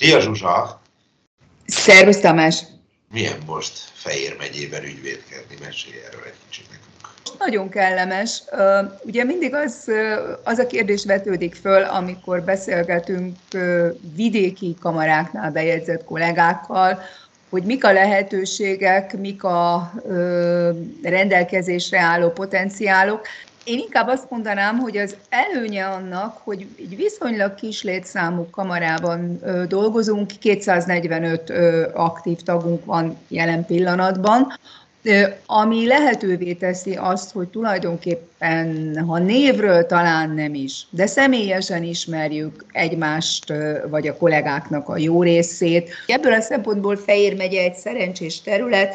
[0.00, 0.80] Szia Zsuzsa!
[1.66, 2.62] Szervusz Tamás!
[3.12, 5.56] Milyen most Fejér megyében ügyvédkedni?
[5.60, 7.38] Mesélj erről egy kicsit nekünk.
[7.38, 8.42] Nagyon kellemes.
[9.02, 9.90] Ugye mindig az,
[10.44, 13.36] az a kérdés vetődik föl, amikor beszélgetünk
[14.14, 17.02] vidéki kamaráknál bejegyzett kollégákkal,
[17.50, 19.92] hogy mik a lehetőségek, mik a
[21.02, 23.26] rendelkezésre álló potenciálok.
[23.64, 30.30] Én inkább azt mondanám, hogy az előnye annak, hogy egy viszonylag kis létszámú kamarában dolgozunk,
[30.38, 31.52] 245
[31.94, 34.46] aktív tagunk van jelen pillanatban,
[35.46, 43.52] ami lehetővé teszi azt, hogy tulajdonképpen, ha névről talán nem is, de személyesen ismerjük egymást,
[43.88, 45.90] vagy a kollégáknak a jó részét.
[46.06, 48.94] Ebből a szempontból Fejér megye egy szerencsés terület,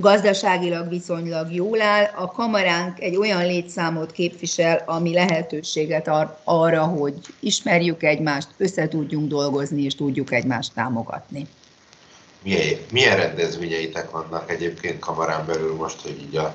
[0.00, 7.14] gazdaságilag viszonylag jól áll, a kamaránk egy olyan létszámot képvisel, ami lehetőséget ar- arra, hogy
[7.40, 11.46] ismerjük egymást, össze tudjunk dolgozni, és tudjuk egymást támogatni.
[12.42, 16.54] Milyen, milyen rendezvényeitek vannak egyébként kamarán belül most, hogy így a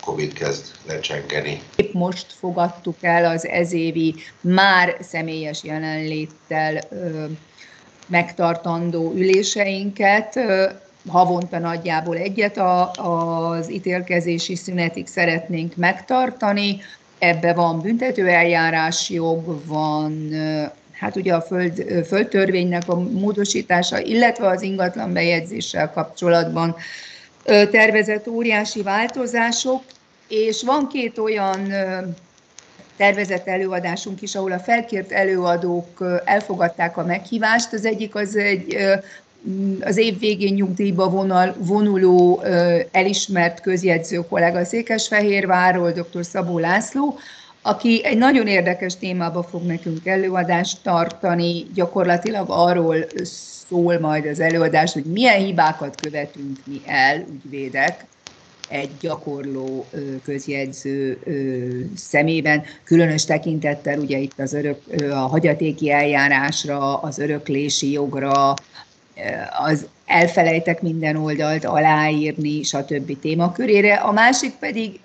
[0.00, 1.62] Covid kezd lecsengeni?
[1.76, 7.24] Épp most fogadtuk el az ezévi már személyes jelenléttel ö,
[8.06, 10.38] megtartandó üléseinket
[11.08, 16.80] havonta nagyjából egyet a, az ítélkezési szünetig szeretnénk megtartani.
[17.18, 20.30] Ebbe van büntetőeljárás jog, van
[20.92, 26.76] hát ugye a föld, földtörvénynek a módosítása, illetve az ingatlan bejegyzéssel kapcsolatban
[27.70, 29.82] tervezett óriási változások,
[30.28, 31.72] és van két olyan
[32.96, 37.72] tervezett előadásunk is, ahol a felkért előadók elfogadták a meghívást.
[37.72, 38.76] Az egyik az egy
[39.80, 42.42] az év végén nyugdíjba vonal, vonuló
[42.90, 46.24] elismert közjegyző kollega Székesfehérvárról, dr.
[46.24, 47.18] Szabó László,
[47.62, 52.96] aki egy nagyon érdekes témába fog nekünk előadást tartani, gyakorlatilag arról
[53.68, 58.04] szól majd az előadás, hogy milyen hibákat követünk mi el, ügyvédek,
[58.68, 59.86] egy gyakorló
[60.24, 61.18] közjegyző
[61.96, 68.54] szemében, különös tekintettel ugye itt az örök, a hagyatéki eljárásra, az öröklési jogra,
[69.64, 73.20] az elfelejtek minden oldalt aláírni, stb.
[73.20, 73.94] témakörére.
[73.94, 75.00] A másik pedig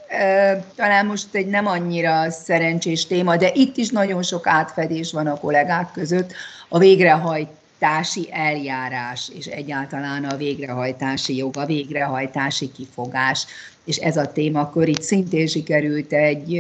[0.76, 5.40] talán most egy nem annyira szerencsés téma, de itt is nagyon sok átfedés van a
[5.40, 6.34] kollégák között,
[6.70, 13.46] a végrehajtási eljárás, és egyáltalán a végrehajtási jog, a végrehajtási kifogás,
[13.84, 16.52] és ez a témakör itt szintén sikerült egy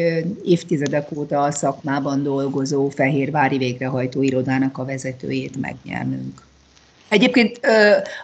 [0.45, 6.45] évtizedek óta a szakmában dolgozó Fehérvári végrehajtó irodának a vezetőjét megnyernünk.
[7.09, 7.59] Egyébként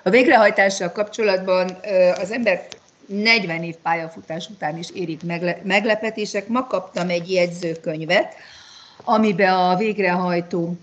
[0.04, 1.78] a végrehajtással kapcsolatban
[2.22, 2.68] az ember
[3.06, 5.22] 40 év pályafutás után is érik
[5.64, 6.48] meglepetések.
[6.48, 8.34] Ma kaptam egy jegyzőkönyvet,
[9.04, 10.78] amiben a végrehajtó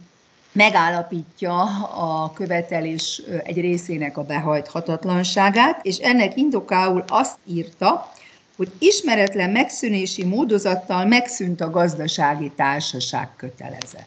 [0.52, 1.60] megállapítja
[1.94, 8.12] a követelés egy részének a behajthatatlanságát, és ennek indokául azt írta,
[8.56, 14.06] hogy ismeretlen megszűnési módozattal megszűnt a gazdasági társaság kötelezet.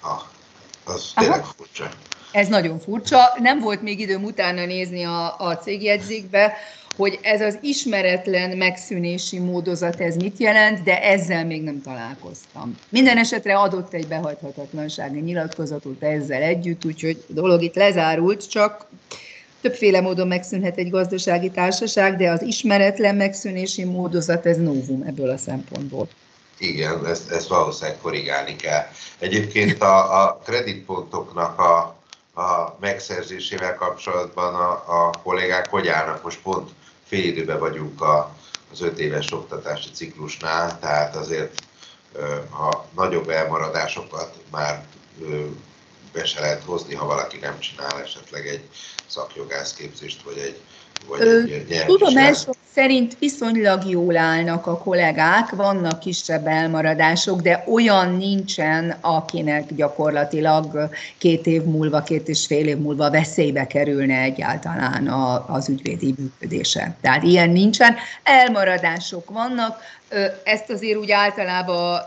[0.00, 0.20] Ah,
[0.84, 1.52] az tényleg Aha.
[1.56, 1.88] furcsa.
[2.32, 3.18] Ez nagyon furcsa.
[3.38, 6.52] Nem volt még időm utána nézni a, a cégjegyzékbe,
[6.96, 12.76] hogy ez az ismeretlen megszűnési módozat, ez mit jelent, de ezzel még nem találkoztam.
[12.88, 18.86] Minden esetre adott egy behajthatatlansági nyilatkozatot ezzel együtt, úgyhogy a dolog itt lezárult, csak
[19.60, 25.36] többféle módon megszűnhet egy gazdasági társaság, de az ismeretlen megszűnési módozat, ez novum ebből a
[25.36, 26.08] szempontból.
[26.58, 28.86] Igen, ezt, ezt valószínűleg korrigálni kell.
[29.18, 31.91] Egyébként a, a kreditpontoknak a
[32.34, 34.70] a megszerzésével kapcsolatban a,
[35.06, 36.22] a kollégák hogy állnak?
[36.22, 36.70] Most pont
[37.06, 38.34] fél időben vagyunk a,
[38.72, 41.62] az öt éves oktatási ciklusnál, tehát azért
[42.50, 44.84] ha nagyobb elmaradásokat már
[46.12, 48.68] be se lehet hozni, ha valaki nem csinál esetleg egy
[49.06, 50.60] szakjogászképzést, vagy egy,
[51.06, 58.96] vagy egy Tudomások szerint viszonylag jól állnak a kollégák, vannak kisebb elmaradások, de olyan nincsen,
[59.00, 60.88] akinek gyakorlatilag
[61.18, 65.08] két év múlva, két és fél év múlva veszélybe kerülne egyáltalán
[65.46, 66.96] az ügyvédi működése.
[67.00, 67.94] Tehát ilyen nincsen.
[68.22, 69.80] Elmaradások vannak,
[70.44, 72.00] ezt azért úgy általában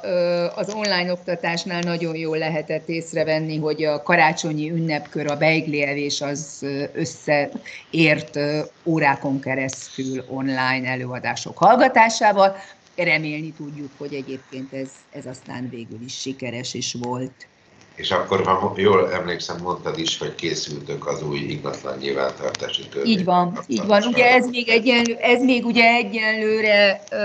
[0.56, 8.40] az online oktatásnál nagyon jól lehetett észrevenni, hogy a karácsonyi ünnepkör, a beiglievés az összeért
[8.84, 12.56] órákon keresztül online előadások hallgatásával.
[12.96, 17.48] Remélni tudjuk, hogy egyébként ez, ez aztán végül is sikeres is volt.
[17.96, 23.12] És akkor, ha jól emlékszem, mondtad is, hogy készültök az új ingatlan nyilvántartási törvény.
[23.12, 24.04] Így van, így van.
[24.04, 27.20] Ugye ez még, egyenlő, ez még ugye egyenlőre uh,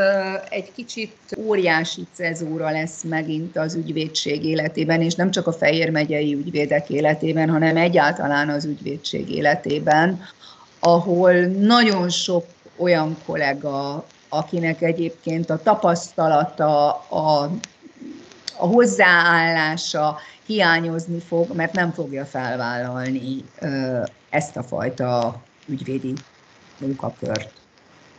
[0.48, 6.34] egy kicsit óriási cezúra lesz megint az ügyvédség életében, és nem csak a Fejér megyei
[6.34, 10.20] ügyvédek életében, hanem egyáltalán az ügyvédség életében,
[10.80, 12.44] ahol nagyon sok
[12.76, 17.50] olyan kollega, akinek egyébként a tapasztalata, a,
[18.60, 23.44] a hozzáállása hiányozni fog, mert nem fogja felvállalni
[24.30, 26.14] ezt a fajta ügyvédi
[26.78, 27.50] munkakört.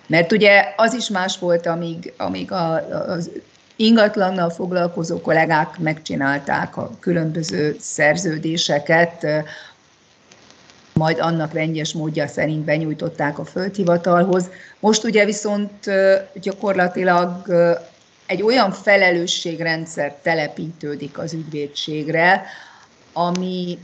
[0.08, 3.30] Mert ugye az is más volt, amíg, amíg az
[3.76, 9.26] ingatlannal foglalkozó kollégák megcsinálták a különböző szerződéseket,
[10.94, 14.50] majd annak rendjes módja szerint benyújtották a földhivatalhoz.
[14.80, 15.90] Most ugye viszont
[16.34, 17.46] gyakorlatilag
[18.32, 22.46] egy olyan felelősségrendszer telepítődik az ügyvédségre,
[23.14, 23.78] ami,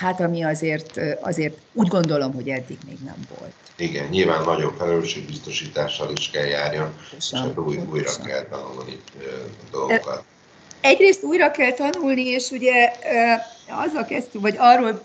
[0.00, 3.52] hát ami azért, azért úgy gondolom, hogy eddig még nem volt.
[3.76, 9.00] Igen, nyilván nagyobb felelősségbiztosítással is kell járjon, és új, újra kell tanulni
[9.70, 10.24] dolgokat.
[10.80, 12.92] Egyrészt újra kell tanulni, és ugye
[13.68, 15.02] azzal kezdtünk, vagy arról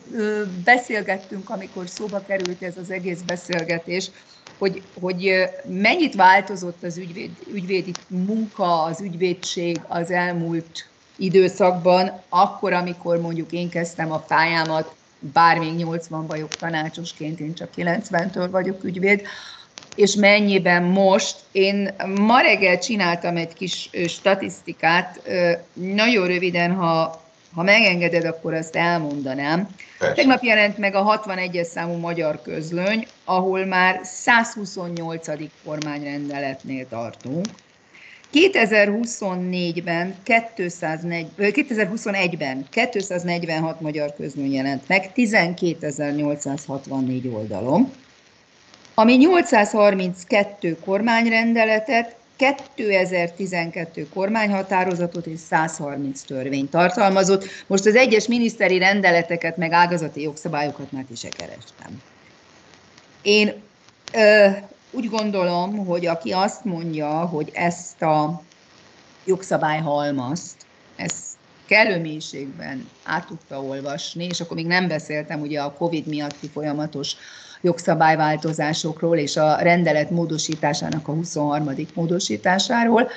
[0.64, 4.10] beszélgettünk, amikor szóba került ez az egész beszélgetés,
[4.58, 10.88] hogy, hogy mennyit változott az ügyvéd, ügyvédi munka, az ügyvédség az elmúlt
[11.18, 17.70] időszakban, akkor, amikor mondjuk én kezdtem a pályámat, bár még 80 vagyok tanácsosként, én csak
[17.76, 19.22] 90-től vagyok ügyvéd,
[19.96, 21.36] és mennyiben most.
[21.52, 25.22] Én ma reggel csináltam egy kis statisztikát,
[25.74, 27.24] nagyon röviden, ha,
[27.56, 29.68] ha megengeded, akkor azt elmondanám.
[30.00, 30.16] Persze.
[30.16, 35.28] Tegnap jelent meg a 61-es számú magyar közlöny, ahol már 128.
[35.66, 37.46] kormányrendeletnél tartunk.
[38.34, 47.92] 2024-ben 2021-ben 246 magyar közlöny jelent meg, 12.864 oldalon
[48.98, 57.46] ami 832 kormányrendeletet, 2012 kormányhatározatot és 130 törvényt tartalmazott.
[57.68, 62.02] Most az egyes miniszteri rendeleteket, meg ágazati jogszabályokat már ki se kerestem.
[63.22, 63.54] Én
[64.14, 64.48] ö,
[64.92, 68.42] úgy gondolom, hogy aki azt mondja, hogy ezt a
[69.26, 70.56] jogszabályhalmazt,
[70.96, 71.24] ezt
[71.66, 77.16] kellő mélységben át tudta olvasni, és akkor még nem beszéltem ugye a COVID miatti folyamatos
[77.66, 81.76] jogszabályváltozásokról és a rendelet módosításának a 23.
[81.94, 83.10] módosításáról.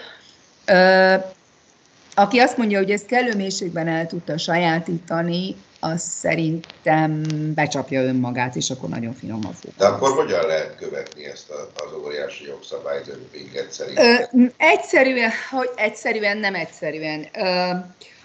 [2.15, 7.23] Aki azt mondja, hogy ezt kellő mélységben el tudta sajátítani, az szerintem
[7.55, 9.71] becsapja önmagát, és akkor nagyon finoman fog.
[9.77, 14.53] De akkor hogyan lehet követni ezt az óriási jogszabályt önvég egyszerűen?
[14.57, 17.27] Egyszerűen, hogy egyszerűen, nem egyszerűen.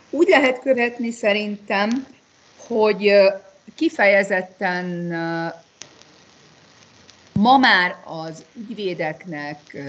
[0.10, 2.08] Úgy lehet követni szerintem,
[2.68, 3.14] hogy
[3.76, 5.14] kifejezetten
[7.34, 9.84] Ma már az ügyvédeknek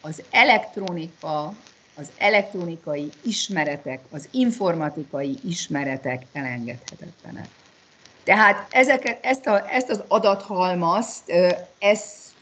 [0.00, 1.54] az elektronika,
[1.94, 7.48] az elektronikai ismeretek, az informatikai ismeretek elengedhetetlenek.
[8.22, 11.32] Tehát ezeket, ezt, a, ezt az adathalmazt,
[11.78, 12.32] ezt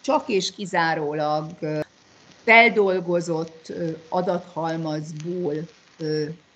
[0.00, 1.50] csak és kizárólag
[2.44, 3.72] feldolgozott
[4.08, 5.54] adathalmazból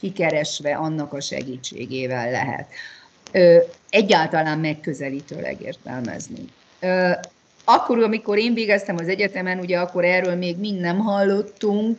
[0.01, 2.69] kikeresve annak a segítségével lehet
[3.89, 6.45] egyáltalán megközelítőleg értelmezni.
[7.69, 11.99] Akkor, amikor én végeztem az egyetemen, ugye akkor erről még mind nem hallottunk,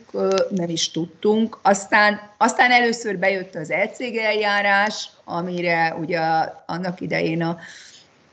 [0.50, 1.58] nem is tudtunk.
[1.62, 6.20] Aztán, aztán először bejött az ECG eljárás, amire ugye
[6.66, 7.58] annak idején a,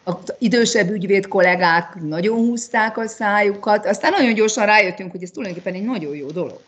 [0.04, 5.74] az idősebb ügyvéd kollégák nagyon húzták a szájukat, aztán nagyon gyorsan rájöttünk, hogy ez tulajdonképpen
[5.74, 6.60] egy nagyon jó dolog.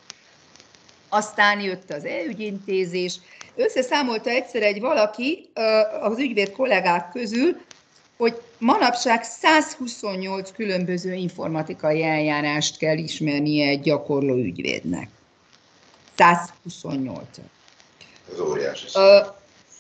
[1.10, 3.20] Aztán jött az e-ügyintézés,
[3.56, 5.50] összeszámolta egyszer egy valaki
[6.02, 7.58] az ügyvéd kollégák közül,
[8.18, 15.10] hogy manapság 128 különböző informatikai eljárást kell ismernie egy gyakorló ügyvédnek.
[16.16, 17.28] 128.
[18.32, 19.24] Ez óriási szám.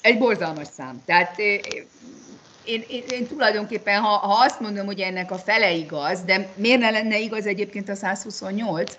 [0.02, 1.02] Egy borzalmas szám.
[1.06, 6.50] Tehát én, én, én, tulajdonképpen, ha, ha azt mondom, hogy ennek a fele igaz, de
[6.56, 8.98] miért ne lenne igaz egyébként a 128,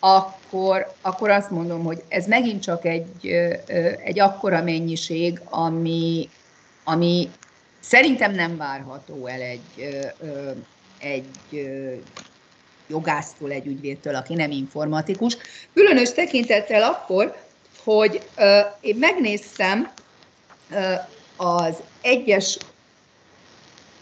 [0.00, 3.26] akkor, akkor azt mondom, hogy ez megint csak egy,
[4.04, 6.28] egy akkora mennyiség, ami,
[6.84, 7.30] ami
[7.82, 10.04] Szerintem nem várható el egy,
[10.98, 11.68] egy
[12.86, 15.36] jogásztól, egy ügyvédtől, aki nem informatikus.
[15.74, 17.36] Különös tekintettel akkor,
[17.84, 18.22] hogy
[18.80, 19.92] én megnéztem
[21.36, 22.58] az egyes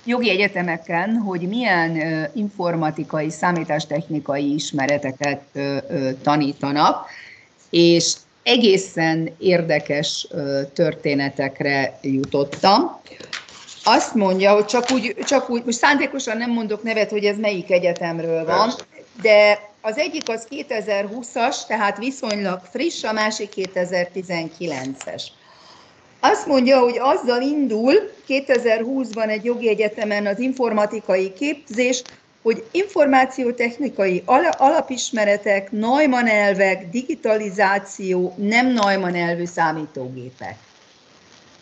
[0.05, 2.01] jogi egyetemeken, hogy milyen
[2.35, 5.43] informatikai, számítástechnikai ismereteket
[6.23, 7.07] tanítanak,
[7.71, 10.27] és egészen érdekes
[10.73, 13.01] történetekre jutottam.
[13.93, 17.71] Azt mondja, hogy csak úgy, csak úgy, most szándékosan nem mondok nevet, hogy ez melyik
[17.71, 18.71] egyetemről van,
[19.23, 25.23] de az egyik az 2020-as, tehát viszonylag friss, a másik 2019-es.
[26.21, 27.95] Azt mondja, hogy azzal indul
[28.29, 32.03] 2020-ban egy jogi egyetemen az informatikai képzés,
[32.43, 34.23] hogy információtechnikai
[34.59, 40.57] alapismeretek, Neumann elvek, digitalizáció, nem Neumann elvű számítógépek,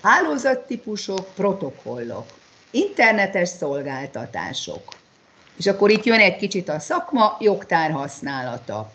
[0.03, 2.27] hálózattípusok, protokollok,
[2.71, 4.83] internetes szolgáltatások.
[5.57, 8.93] És akkor itt jön egy kicsit a szakma, jogtár használata.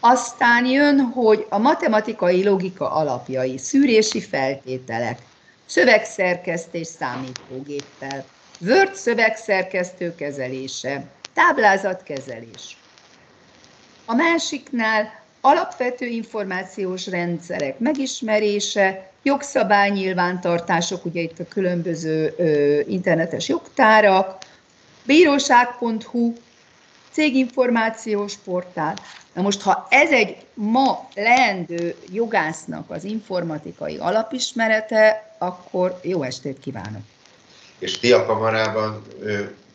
[0.00, 5.18] Aztán jön, hogy a matematikai logika alapjai, szűrési feltételek,
[5.66, 8.24] szövegszerkesztés számítógéppel,
[8.60, 12.76] Word szövegszerkesztő kezelése, táblázatkezelés.
[14.06, 24.36] A másiknál alapvető információs rendszerek megismerése, jogszabálynyilvántartások, ugye itt a különböző ö, internetes jogtárak,
[25.04, 26.32] bíróság.hu,
[27.10, 28.96] céginformációs portál.
[29.32, 37.02] Na most, ha ez egy ma leendő jogásznak az informatikai alapismerete, akkor jó estét kívánok!
[37.78, 39.02] És ti a kamarában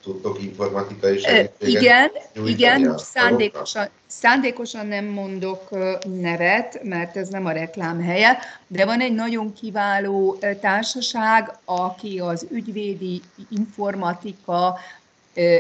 [0.04, 2.12] tudtok informatikai segítséget Igen,
[2.46, 5.70] igen szándékosan, szándékosan nem mondok
[6.22, 12.48] nevet, mert ez nem a reklám helye, de van egy nagyon kiváló társaság, aki az
[12.52, 14.78] ügyvédi informatika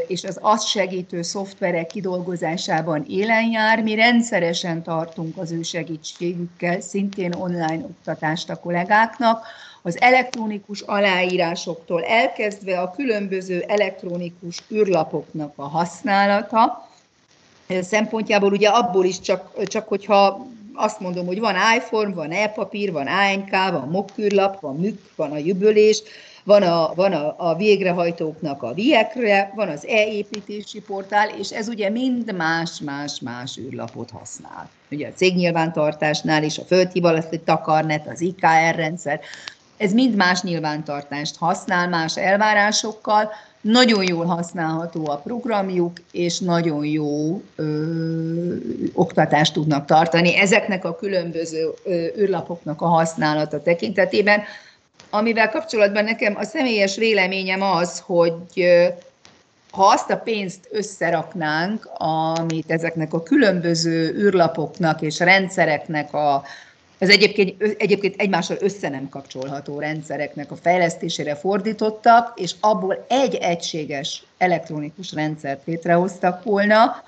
[0.08, 3.84] és az azt segítő szoftverek kidolgozásában élen jár.
[3.84, 9.46] Mi rendszeresen tartunk az ő segítségükkel, szintén online oktatást a kollégáknak,
[9.86, 16.90] az elektronikus aláírásoktól elkezdve a különböző elektronikus űrlapoknak a használata
[17.82, 23.08] szempontjából ugye abból is csak, csak hogyha azt mondom, hogy van iPhone, van e-papír, van
[23.08, 26.04] ANK, van mokkűrlap, van mük, van a jübölés,
[26.44, 31.90] van a, van a, a végrehajtóknak a viekre, van az e-építési portál, és ez ugye
[31.90, 34.70] mind más-más-más űrlapot használ.
[34.92, 39.20] Ugye a cégnyilvántartásnál is a földhivalasztó takarnet, az IKR rendszer,
[39.78, 47.42] ez mind más nyilvántartást használ, más elvárásokkal, nagyon jól használható a programjuk, és nagyon jó
[47.56, 48.56] ö,
[48.94, 54.42] oktatást tudnak tartani ezeknek a különböző ö, űrlapoknak a használata tekintetében,
[55.10, 58.86] amivel kapcsolatban nekem a személyes véleményem az, hogy ö,
[59.72, 66.44] ha azt a pénzt összeraknánk, amit ezeknek a különböző űrlapoknak és rendszereknek a
[67.04, 74.24] ez egyébként, egyébként egymással össze nem kapcsolható rendszereknek a fejlesztésére fordítottak, és abból egy egységes
[74.38, 77.04] elektronikus rendszert létrehoztak volna,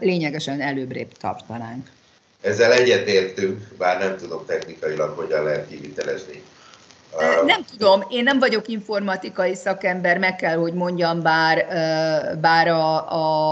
[0.00, 1.90] lényegesen előbbre tartanánk.
[2.40, 6.42] Ezzel egyetértünk, bár nem tudom technikailag hogyan lehet kivitelezni
[7.46, 11.66] nem tudom, én nem vagyok informatikai szakember, meg kell, hogy mondjam, bár,
[12.40, 12.94] bár a,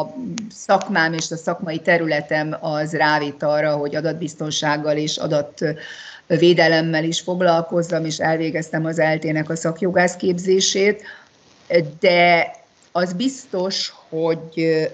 [0.00, 0.14] a
[0.50, 8.18] szakmám és a szakmai területem az rávít arra, hogy adatbiztonsággal és adatvédelemmel is foglalkozzam, és
[8.18, 11.02] elvégeztem az eltének a szakjogász képzését,
[12.00, 12.54] de
[12.92, 14.88] az biztos, hogy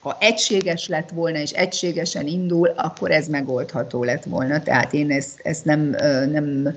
[0.00, 4.62] ha egységes lett volna, és egységesen indul, akkor ez megoldható lett volna.
[4.62, 5.80] Tehát én ezt, ezt nem,
[6.30, 6.76] nem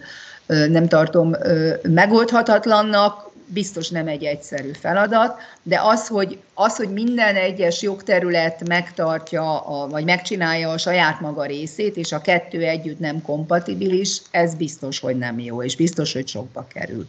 [0.50, 1.36] nem tartom
[1.82, 9.60] megoldhatatlannak, biztos nem egy egyszerű feladat, de az, hogy, az, hogy minden egyes jogterület megtartja,
[9.60, 15.00] a, vagy megcsinálja a saját maga részét, és a kettő együtt nem kompatibilis, ez biztos,
[15.00, 17.08] hogy nem jó, és biztos, hogy sokba kerül.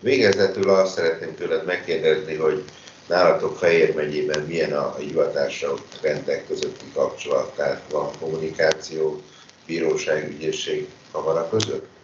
[0.00, 2.64] Végezetül azt szeretném tőled megkérdezni, hogy
[3.08, 9.22] nálatok Fejér megyében milyen a hivatások rendek közötti kapcsolat, tehát van kommunikáció,
[9.66, 11.95] bíróság, ügyészség, kamara között?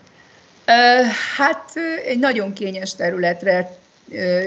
[1.36, 1.72] Hát
[2.04, 3.76] egy nagyon kényes területre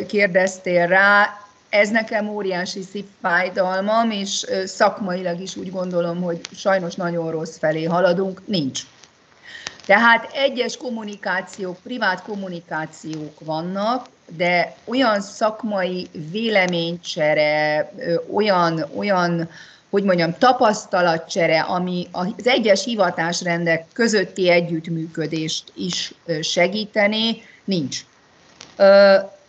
[0.08, 1.40] kérdeztél rá.
[1.70, 8.42] Ez nekem óriási szívfájdalmam, és szakmailag is úgy gondolom, hogy sajnos nagyon rossz felé haladunk.
[8.46, 8.82] Nincs.
[9.86, 14.06] Tehát egyes kommunikációk, privát kommunikációk vannak,
[14.36, 17.92] de olyan szakmai véleménycsere,
[18.34, 19.50] olyan, olyan
[19.96, 28.06] hogy mondjam, tapasztalatcsere, ami az egyes hivatásrendek közötti együttműködést is segíteni, nincs.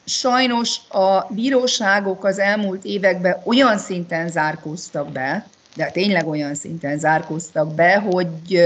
[0.04, 7.74] Sajnos a bíróságok az elmúlt években olyan szinten zárkóztak be, de tényleg olyan szinten zárkóztak
[7.74, 8.60] be, hogy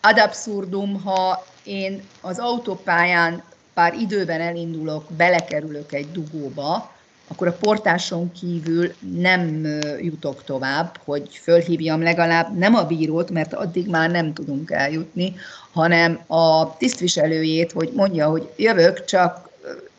[0.00, 3.42] ad abszurdum, ha én az autópályán
[3.74, 6.92] pár időben elindulok, belekerülök egy dugóba,
[7.30, 9.66] akkor a portáson kívül nem
[10.00, 15.34] jutok tovább, hogy fölhívjam legalább nem a bírót, mert addig már nem tudunk eljutni,
[15.72, 19.48] hanem a tisztviselőjét, hogy mondja, hogy jövök, csak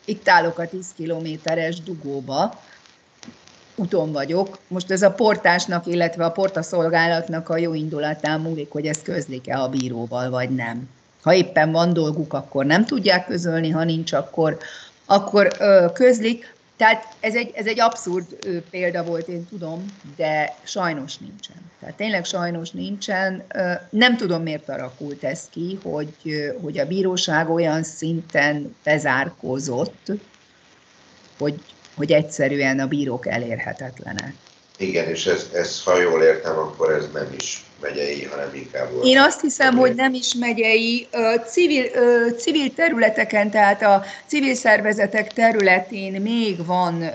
[0.04, 2.60] itt állok a 10 kilométeres dugóba,
[3.74, 4.58] úton vagyok.
[4.68, 9.68] Most ez a portásnak, illetve a portaszolgálatnak a jó indulatán múlik, hogy ezt közlik-e a
[9.68, 10.88] bíróval, vagy nem.
[11.22, 14.58] Ha éppen van dolguk, akkor nem tudják közölni, ha nincs, akkor,
[15.06, 16.54] akkor ö, közlik.
[16.76, 18.26] Tehát ez egy, ez egy abszurd
[18.70, 19.86] példa volt, én tudom,
[20.16, 21.70] de sajnos nincsen.
[21.80, 23.44] Tehát tényleg sajnos nincsen.
[23.90, 26.14] Nem tudom, miért alakult ez ki, hogy,
[26.62, 30.12] hogy a bíróság olyan szinten bezárkózott,
[31.38, 31.60] hogy,
[31.94, 34.34] hogy egyszerűen a bírók elérhetetlenek.
[34.78, 38.88] Igen, és ez, ez, ha jól értem, akkor ez nem is megyei, hanem inkább...
[39.02, 41.08] Én azt hiszem, hogy nem is megyei.
[41.50, 41.84] Civil,
[42.36, 47.10] civil területeken, tehát a civil szervezetek területén még van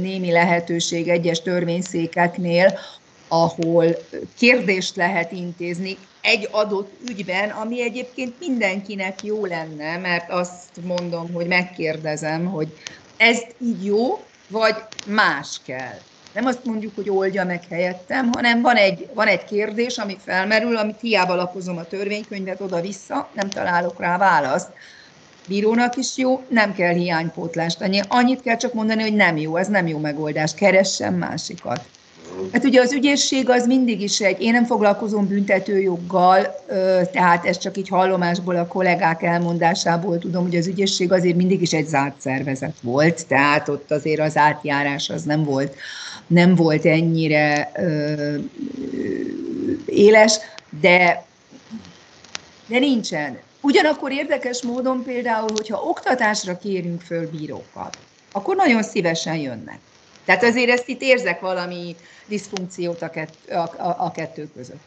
[0.00, 2.78] némi lehetőség egyes törvényszékeknél,
[3.28, 3.84] ahol
[4.38, 11.46] kérdést lehet intézni egy adott ügyben, ami egyébként mindenkinek jó lenne, mert azt mondom, hogy
[11.46, 12.68] megkérdezem, hogy
[13.16, 14.74] ez így jó, vagy
[15.06, 15.98] más kell.
[16.34, 20.76] Nem azt mondjuk, hogy oldja meg helyettem, hanem van egy, van egy kérdés, ami felmerül,
[20.76, 24.68] amit hiába lapozom a törvénykönyvet oda-vissza, nem találok rá választ.
[25.48, 28.00] Bírónak is jó, nem kell hiánypótlást tenni.
[28.08, 31.80] Annyit kell csak mondani, hogy nem jó, ez nem jó megoldás, keressen másikat.
[32.52, 36.54] Hát ugye az ügyészség az mindig is egy, én nem foglalkozom büntetőjoggal,
[37.12, 41.72] tehát ez csak így hallomásból a kollégák elmondásából tudom, hogy az ügyészség azért mindig is
[41.72, 45.74] egy zárt szervezet volt, tehát ott azért az átjárás az nem volt,
[46.28, 48.34] nem volt ennyire ö,
[49.86, 50.38] éles,
[50.80, 51.26] de,
[52.66, 53.38] de nincsen.
[53.60, 57.98] Ugyanakkor érdekes módon például, hogyha oktatásra kérünk föl bírókat,
[58.32, 59.78] akkor nagyon szívesen jönnek.
[60.24, 64.80] Tehát azért ezt itt érzek valami diszfunkciót a, kett, a, a, a kettő között.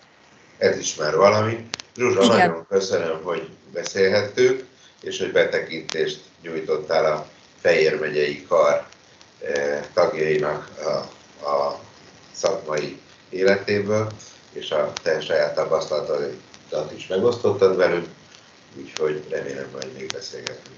[0.57, 1.65] Ez is már valami.
[1.95, 2.37] Zsuzsa, Igen.
[2.37, 4.65] nagyon köszönöm, hogy beszélhettünk,
[5.01, 7.27] és hogy betekintést nyújtottál a
[7.61, 8.87] Fejér megyei kar
[9.43, 11.79] eh, tagjainak a, a
[12.31, 14.11] szakmai életéből,
[14.51, 18.07] és a te saját tapasztalatodat is megosztottad velünk,
[18.77, 20.75] úgyhogy remélem majd még beszélgetünk.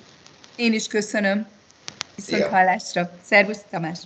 [0.55, 1.47] Én is köszönöm.
[2.15, 3.11] Viszont hallásra.
[3.25, 3.99] Szervusz Tamás!